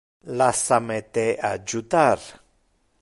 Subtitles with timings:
[0.37, 2.19] Lassa me te adjutar.